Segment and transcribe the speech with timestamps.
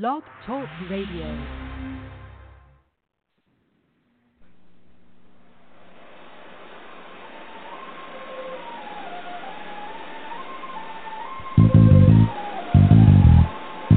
[0.00, 1.26] Blog Talk Radio.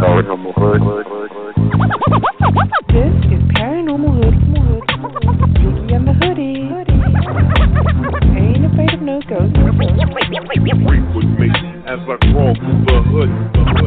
[0.00, 0.80] Paranormal Hood.
[2.88, 4.36] This is Paranormal Hood.
[5.60, 6.72] Jiggy and the Hoodie.
[8.40, 9.58] Ain't afraid of no ghosts.
[10.88, 11.50] Freak with me
[11.84, 13.28] as I crawl through the hood.
[13.52, 13.81] The hood.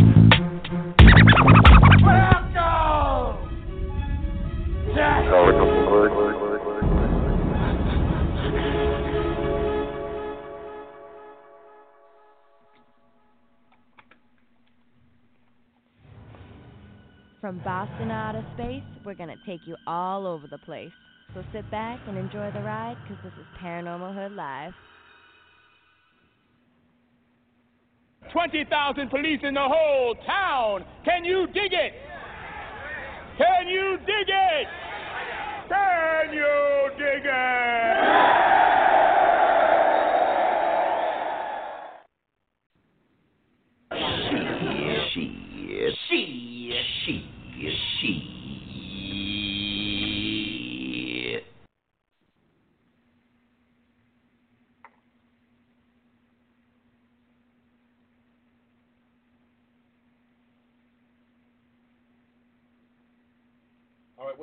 [17.40, 20.90] From Boston out of space, we're going to take you all over the place.
[21.32, 24.72] So sit back and enjoy the ride because this is Paranormal Hood Live.
[28.32, 30.84] 20,000 police in the whole town.
[31.04, 31.92] Can you dig it?
[33.38, 34.66] Can you dig it?
[35.68, 38.44] Can you dig it?
[45.14, 45.30] Shit,
[46.08, 47.22] shit, shit,
[48.00, 48.22] shit.
[48.22, 48.33] All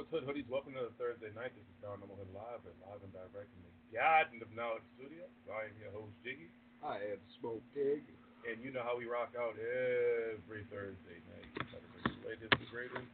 [0.02, 0.50] right, Hood Hoodies?
[0.50, 1.54] Welcome to the Thursday night.
[1.54, 5.30] This is Paranormal Hood Live and live and direct from the Garden of Knowledge Studio.
[5.46, 6.50] I am your host, Jiggy.
[6.82, 8.02] I am Smoke Pig.
[8.50, 11.54] And you know how we rock out every Thursday night.
[11.54, 13.14] Try to bring you the latest, the greatest,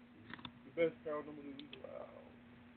[0.64, 2.24] the best paranormal news around.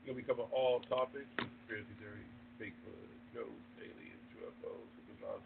[0.03, 4.91] You know, we cover all topics, conspiracy theories, Bigfoot, ghosts, aliens, UFOs,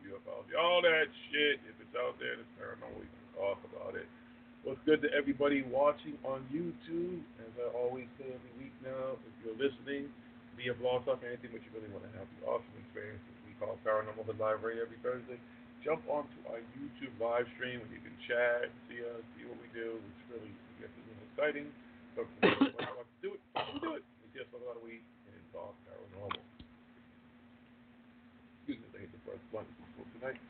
[0.10, 1.62] UFOs, all that shit.
[1.70, 4.10] If it's out there and it's paranormal, we can talk about it.
[4.66, 7.22] What's good to everybody watching on YouTube?
[7.38, 10.10] As I always say every week now, if you're listening
[10.58, 13.54] via Blog Talk or anything that you really want to have the awesome experience we
[13.62, 15.38] call Paranormal Hood Radio every Thursday,
[15.86, 19.70] jump onto our YouTube live stream where you can chat, see us, see what we
[19.70, 20.02] do.
[20.02, 20.50] It's really
[20.82, 21.70] gets a little exciting.
[22.18, 23.42] But when I want to do it,
[23.86, 24.04] do it.
[24.26, 26.42] We just talk about a week and talk paranormal.
[28.66, 30.42] Excuse me, I hit the first blunt for tonight.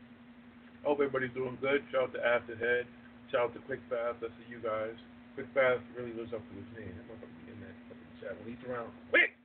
[0.87, 1.83] Hope everybody's doing good.
[1.91, 2.87] Shout out to Afterhead.
[3.31, 4.21] Shout out to Quick Fast.
[4.21, 4.95] I see you guys.
[5.33, 6.93] Quick Fast really lives up to his name.
[6.95, 8.33] That motherfucker be in that fucking chat.
[8.39, 9.35] When he's around, quick!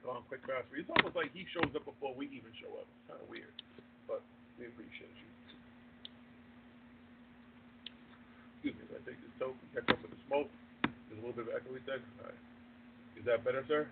[0.00, 0.64] Call him Quick Fast.
[0.72, 2.88] It's almost like he shows up before we even show up.
[2.88, 3.52] It's kind of weird.
[4.08, 4.24] But
[4.56, 5.28] we appreciate you.
[8.56, 10.48] Excuse me, I take this toke and catch up with the smoke.
[10.82, 12.00] There's a little bit of echo, he said.
[12.20, 12.40] All right.
[13.20, 13.86] Is that better, sir?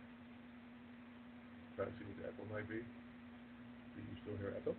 [1.77, 2.81] Try to see what the echo might be.
[2.81, 4.73] Do you still hear echo?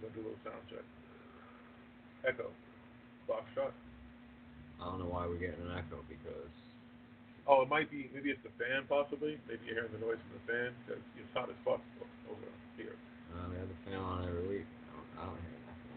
[0.00, 0.82] Let's do a little sound check.
[2.26, 2.50] Echo.
[3.28, 3.72] Box shot.
[4.82, 6.50] I don't know why we're getting an echo because
[7.46, 9.38] Oh, it might be, maybe it's the fan possibly.
[9.46, 11.78] Maybe you're hearing the noise from the fan because it's hot as fuck
[12.26, 12.42] over
[12.74, 12.98] here.
[13.30, 14.66] uh, we have the fan on every week.
[14.66, 15.94] I don't, I don't hear echo.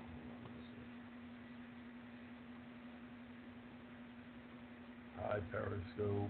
[5.25, 6.29] Hi, Periscope.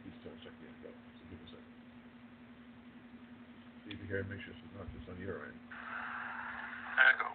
[0.00, 0.88] Please try to check the echo.
[0.88, 1.68] So give a second.
[3.84, 4.28] See if you hear it.
[4.32, 5.58] Make sure it's not just on your end.
[7.12, 7.28] Echo.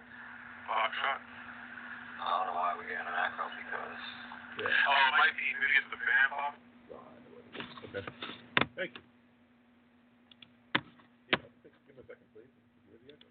[0.66, 1.22] Box shot.
[2.16, 4.02] I don't know why we're getting an echo because
[4.58, 4.66] Yeah.
[5.26, 5.48] Oh, it might be.
[5.90, 6.54] The fan pop.
[7.84, 8.06] Okay.
[8.76, 9.02] Thank you.
[11.30, 11.38] Yeah,
[11.86, 12.52] give me a second, please.
[12.86, 13.28] Hear the echo.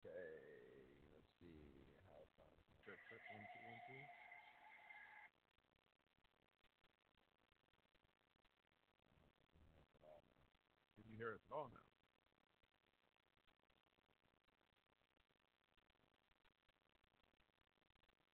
[0.00, 0.24] okay,
[1.12, 1.60] let's see
[2.08, 2.50] how far.
[2.86, 4.00] Check, check, one, two, one, two.
[10.96, 11.82] Can you hear us at all now?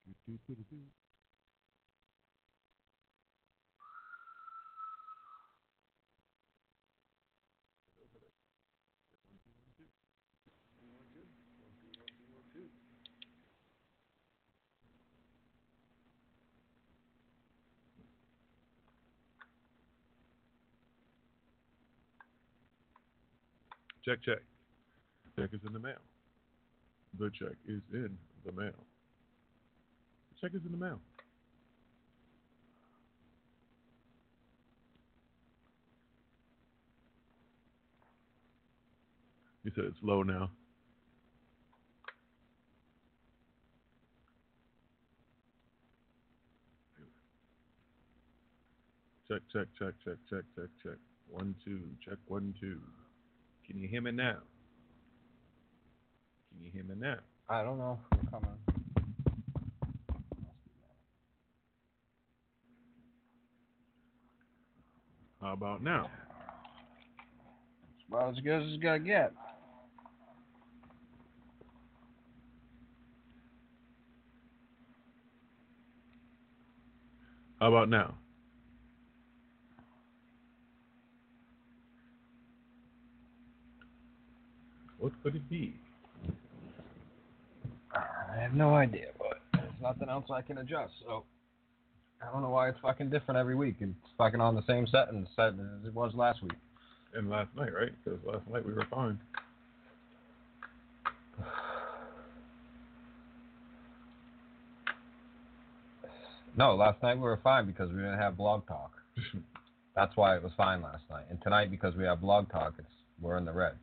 [0.04, 0.76] Do, do, do, do, do.
[9.24, 9.88] One, two, one, two.
[10.92, 11.24] One, two,
[11.64, 12.68] one, two, one, two, one, two.
[24.04, 24.38] Check, check.
[25.38, 25.94] Check is in the mail.
[27.18, 28.74] The check is in the mail.
[30.40, 31.00] Check is in the mail.
[39.64, 40.50] You said it's low now.
[49.26, 50.98] Check, check, check, check, check, check, check.
[51.30, 52.78] One, two, check, one, two.
[53.66, 54.36] Can you hear me now?
[56.50, 57.16] Can you hear me now?
[57.48, 57.98] I don't know.
[58.12, 58.50] I'm coming.
[65.40, 66.10] How about now?
[67.96, 69.32] It's about as good as it's gonna get.
[77.60, 78.14] How about now?
[84.98, 85.74] What could it be?
[87.94, 90.92] I have no idea, but there's nothing else I can adjust.
[91.06, 91.24] So
[92.22, 93.76] I don't know why it's fucking different every week.
[93.80, 96.52] It's fucking on the same set and set as it was last week.
[97.14, 97.92] And last night, right?
[98.04, 99.18] Because last night we were fine.
[106.56, 108.92] No, last night we were fine because we didn't have blog talk.
[109.96, 111.24] That's why it was fine last night.
[111.30, 112.88] And tonight because we have blog talk, it's
[113.20, 113.74] we're in the red.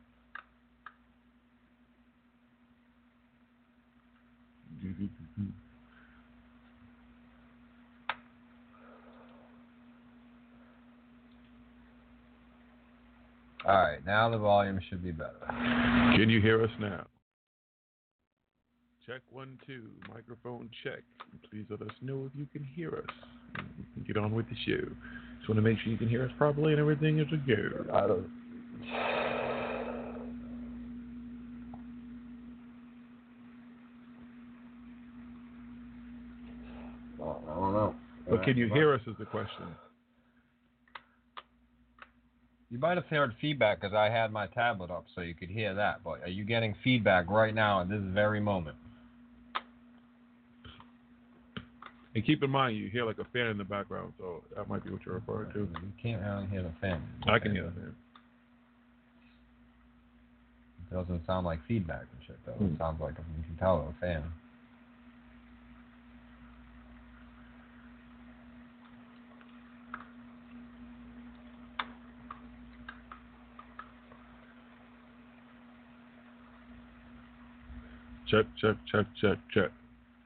[13.64, 15.30] All right, now the volume should be better.
[15.48, 17.06] Can you hear us now?
[19.06, 19.84] Check one, two.
[20.12, 21.02] Microphone check.
[21.48, 23.64] Please let us know if you can hear us.
[24.06, 24.84] Get on with the show.
[25.38, 27.92] Just want to make sure you can hear us properly and everything is a go.
[27.92, 28.30] I don't.
[37.18, 37.94] Well, I don't know.
[38.42, 39.66] But can you hear us is the question.
[42.70, 45.74] You might have heard feedback because I had my tablet up so you could hear
[45.74, 46.02] that.
[46.02, 48.76] But are you getting feedback right now at this very moment?
[52.14, 54.84] And keep in mind, you hear like a fan in the background, so that might
[54.84, 55.60] be what you're referring to.
[55.60, 57.00] You can't really hear the fan.
[57.26, 57.94] I can hear the fan.
[60.90, 62.52] It doesn't sound like feedback and shit though.
[62.52, 62.74] Hmm.
[62.74, 64.24] It sounds like a, you can tell a fan.
[78.32, 79.70] Check, check, check, check, check.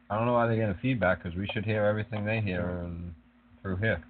[0.08, 3.12] I don't know why they're getting feedback because we should hear everything they hear and
[3.62, 4.00] through here.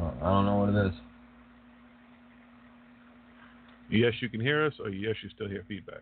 [0.00, 0.94] I don't know what it is.
[3.90, 6.00] Yes, you can hear us, or yes, you still hear feedback.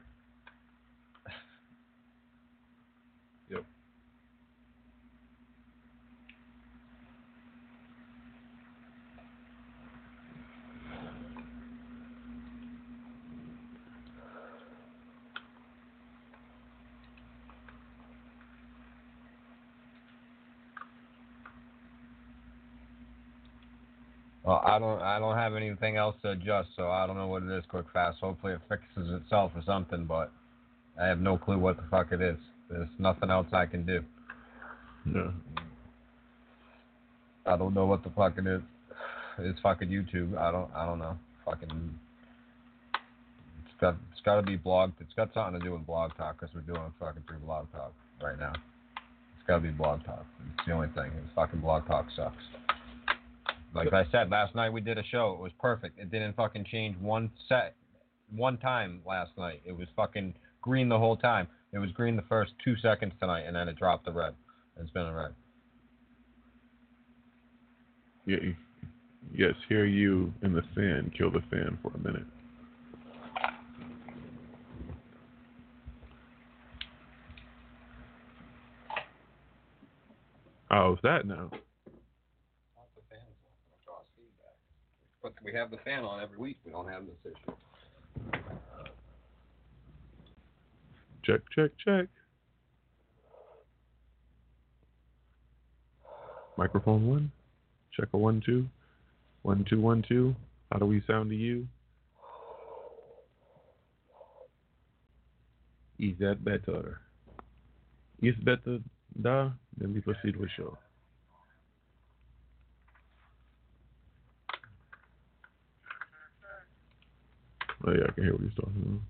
[24.44, 25.00] Well, I don't.
[25.00, 27.64] I don't have anything else to adjust, so I don't know what it is.
[27.69, 28.19] Quick, fast.
[28.20, 30.31] Hopefully, it fixes itself or something, but
[31.01, 32.36] I have no clue what the fuck it is.
[32.69, 34.03] There's nothing else I can do.
[35.06, 35.31] Yeah.
[37.46, 38.60] I don't know what the fuck it is.
[39.39, 40.36] It's fucking YouTube.
[40.36, 40.70] I don't.
[40.74, 41.17] I don't know.
[41.46, 41.98] Fucking.
[43.65, 43.96] It's got.
[44.13, 44.93] It's got to be blog.
[45.01, 47.94] It's got something to do with blog talk because we're doing fucking through blog talk
[48.22, 48.53] right now.
[48.55, 50.27] It's got to be blog talk.
[50.58, 51.13] It's the only thing.
[51.17, 52.36] It's fucking blog talk sucks.
[53.74, 55.32] Like I said last night, we did a show.
[55.32, 55.98] It was perfect.
[55.98, 57.74] It didn't fucking change one set,
[58.34, 59.62] one time last night.
[59.64, 61.48] It was fucking green the whole time.
[61.72, 64.34] It was green the first two seconds tonight, and then it dropped to red.
[64.81, 65.34] It's been a red.
[68.26, 68.36] Yeah.
[69.34, 71.12] Yes, hear you in the fan.
[71.16, 72.26] Kill the fan for a minute.
[80.70, 81.50] Oh, How's that now?
[85.24, 86.58] But we have the fan on every week.
[86.66, 87.56] We don't have this issue.
[91.24, 92.08] Check, check, check.
[96.58, 97.32] Microphone one.
[97.98, 98.66] Check a one, two.
[99.40, 100.36] One, two, one, two.
[100.70, 101.66] How do we sound to you?
[105.98, 107.00] Is that better?
[108.20, 108.78] Is better,
[109.22, 109.52] da?
[109.78, 110.76] Then we proceed with show.
[117.86, 119.00] Oh yeah, I can hear what he's talking about.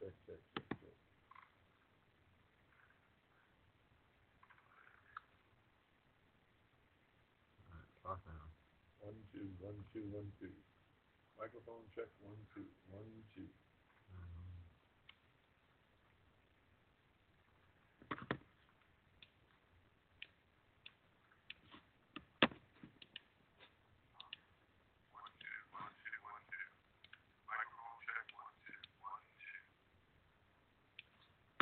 [0.00, 0.14] Check,
[9.10, 10.54] One, two, one, two, one, two.
[11.38, 13.48] Microphone check, one, two, one, two.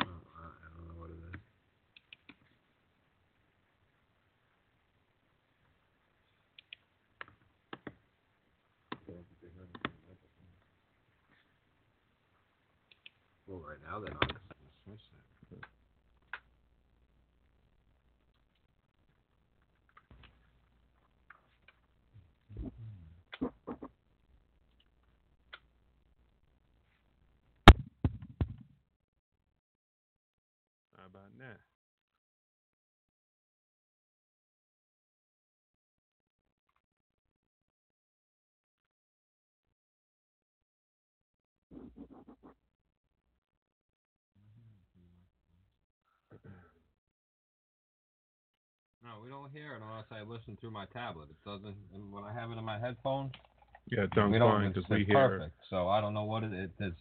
[0.03, 1.41] Oh, I I don't know what it is.
[8.93, 10.53] I don't think they heard me from the microphone.
[13.47, 14.31] Well, right now they're not.
[14.87, 15.03] Just.
[30.97, 31.78] How about that?
[49.21, 51.29] We don't hear it unless I listen through my tablet.
[51.29, 51.75] It doesn't.
[51.93, 53.31] And when I have it in my headphones,
[53.91, 54.51] Yeah, it sounds we don't.
[54.51, 55.15] fine It's, because we hear.
[55.29, 55.55] perfect.
[55.69, 56.69] So I don't know what it is.
[56.79, 56.95] It's,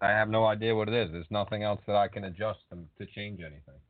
[0.00, 1.10] I have no idea what it is.
[1.12, 3.80] There's nothing else that I can adjust to, to change anything.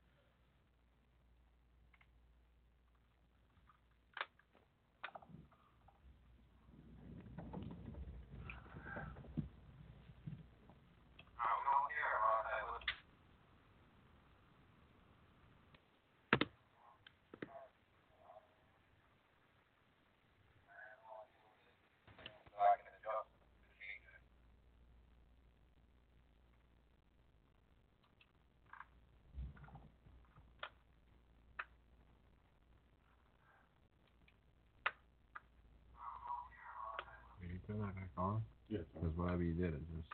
[37.79, 38.43] Can not gonna call him.
[38.69, 40.11] Yeah, Because whatever you did, it just.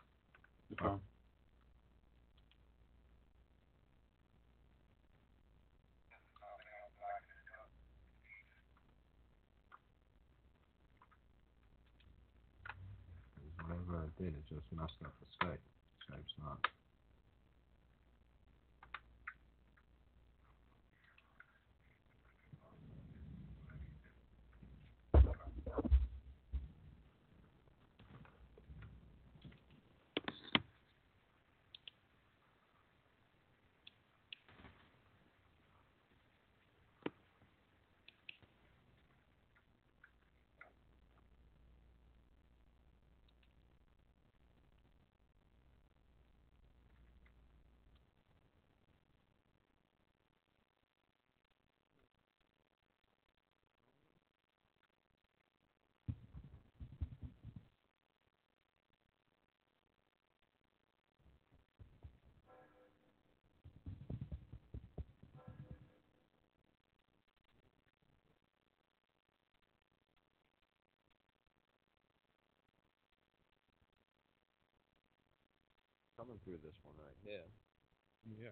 [0.71, 0.83] It's.
[13.65, 15.65] Whatever it did, it just messed up the Skype.
[16.05, 16.61] Skype's not.
[76.25, 77.45] Coming through this one right here.
[78.41, 78.49] Yeah.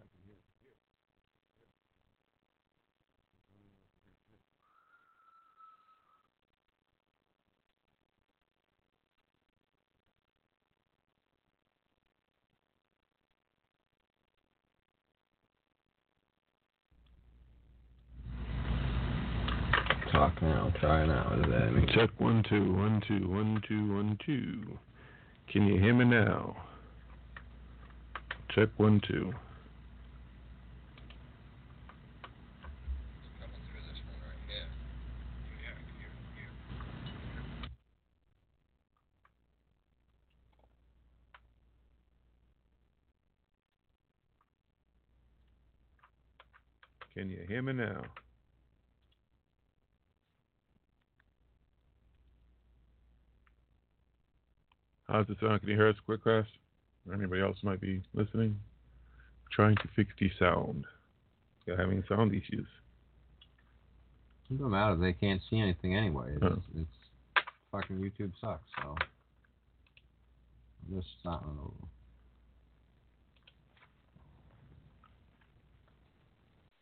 [20.13, 20.71] Talk now.
[20.79, 21.31] Try now.
[21.31, 21.89] What does that mean?
[21.95, 24.79] Check one two one two one two one two.
[25.51, 26.55] Can you hear me now?
[28.55, 29.33] Check one two.
[47.15, 48.03] Can you hear me now?
[55.09, 55.61] How's it sound?
[55.61, 56.45] Can you hear us quick, class?
[57.13, 58.59] Anybody else might be listening?
[59.51, 60.85] Trying to fix the sound.
[61.67, 62.67] You're having sound issues.
[64.51, 64.97] It doesn't matter.
[64.97, 66.35] They can't see anything anyway.
[66.35, 66.63] It's, Oh.
[66.77, 66.89] it's
[67.99, 68.95] YouTube sucks, so
[70.91, 71.09] I'm just
[71.59, 71.87] over.